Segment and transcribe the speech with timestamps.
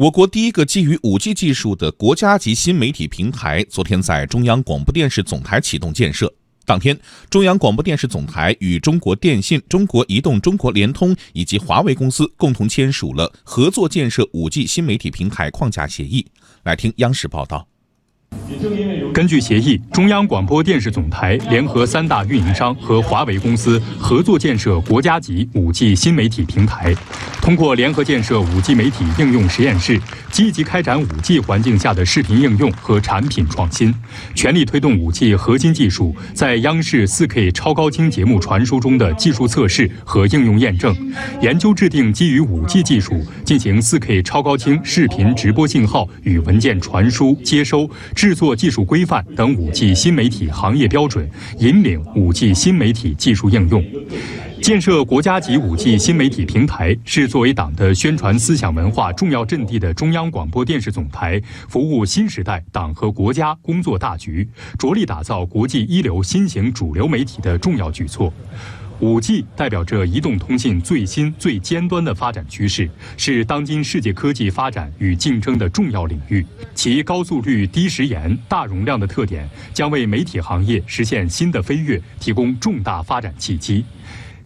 [0.00, 6.32] 我国第一个基于 5G 技术的国家级新媒体平台，昨天在中央广播电视总台启动建设。
[6.64, 16.26] 当天，中央广播电视总台与中国电信、中国移动、中国联通以及华为公司共同签署了合作建设 5G 新媒体平台框架协议。
[16.62, 17.68] 来听央视报道。
[19.14, 26.94] 根据协议，中央广播电视总台联合三大运营商和华为公司合作建设国家级 5G 新媒体平台。
[27.40, 29.98] 通过联合建设 5G 媒体应用实验室，
[30.30, 33.94] 积极开展 5G 环境下的视频应用和产品创新，
[34.34, 40.94] 全力推动 5G 核心技术在央视 4K 超高清节目传输中的技术测试和应用验证，
[41.40, 47.88] 研究制定基于 5G 技术进行 4K 超高清视频直播信号与文件传输、接收。
[48.20, 53.82] 制作技术规范等五 G 新媒体行业标准，引领五 G 新媒体技术应用，
[54.60, 64.46] 建设国家级五 G 新媒体平台，是作为党的宣传思想文化重要阵地的中央广播电视总台，服务新时代党和国家工作大局，
[64.78, 68.30] 着力打造国际一流新型主流媒体的重要举措。
[69.00, 76.44] 五 G 代表着移动通信最新最尖端的发展趋势，是当今世界科技发展与竞争的重要领域。
[76.74, 83.84] 其高速率、低时延、大容量的特点，将为媒体行业实现新的飞跃提供重大发展契机。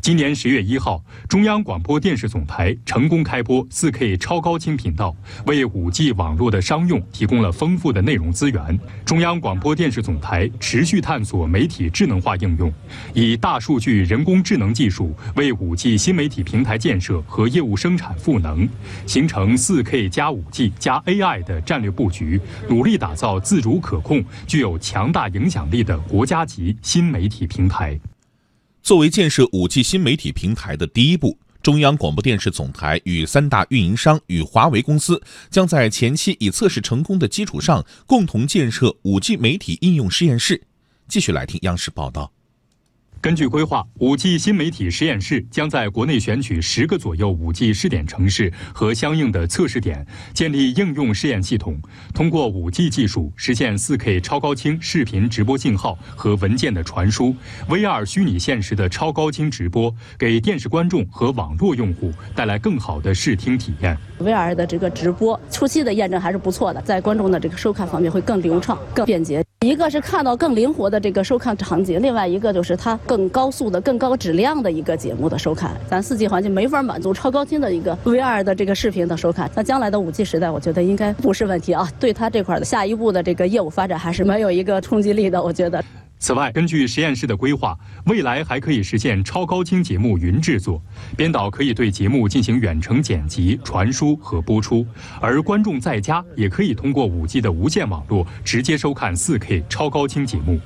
[0.04, 5.16] 今年十月一号，中央广播电视总台成功开播 4K 超高清频道，
[5.46, 8.78] 为 5G 网络的商用提供了丰富的内容资源。
[9.06, 12.70] 中央广播电视总台持续探索媒体智能化应用，
[13.14, 18.68] 以大数据、人工智能技术为 5G 新媒体平台建设和业务生产赋能，
[19.06, 22.38] 形成 4K 加 5G 加 AI 的战略布局，
[22.68, 27.98] 努力打造自主可控、具有强大影响力的国家级新媒体平台。
[28.84, 40.64] 作为建设 5G 新媒体平台的第一步，中央广播电视总台与三大运营商与华为公司将在前期已测试成功的基础上，共同建设 5G 媒体应用实验室。
[41.08, 42.33] 继续来听央视报道。
[43.24, 51.80] 根据规划，5G 新媒体实验室将在国内选取十个左右 5G 试点城市和相应的测试点，建立应用试验系统，
[52.12, 57.34] 通过 5G 技术实现 4K 超高清视频直播信号和文件的传输
[57.66, 63.96] ，VR 虚拟现实的超高清直播，给电视观众和网络用户带来更好的视听体验。
[64.20, 69.42] VR 的这个直播初期的验证还是不错的，在观众的这个收看方面会更流畅、更便捷。
[69.64, 75.70] 一个是看到更灵活的这个收看场景，另外一个就是它更高速的、更高质量的一个节目的收看。
[75.88, 79.50] 咱四 G 环境没法满足超高清的一个 VR 的这个视频的收看。
[79.54, 81.88] 那将来的五 G 时代，我觉得应该不是问题啊。
[81.98, 85.82] 对它这块的下一步的这个业务发展，还是没有一个冲击力的，我觉得。
[86.24, 90.80] 此外，根据实验室的规划，未来还可以实现超高清节目云制作，
[91.14, 94.86] 编导可以对节目进行远程剪辑、传输和播出，
[95.20, 100.58] 而观众在家也可以通过 5G 的无线网络直接收看 4K 超高清节目。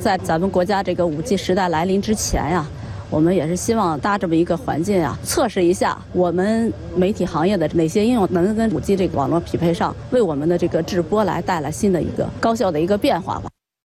[0.00, 2.66] 在咱们国家这个 5G 时代来临之前呀，
[3.08, 13.48] 我们也是希望搭这么一个环境啊，测试一下我们媒体行业的哪些应用能跟 5G 这个网络匹配上，为我们的这个直播来带来新的一个高效的一个变化吧。